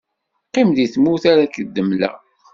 [0.47, 2.15] qqim di tmurt ara k-d-mmleɣ.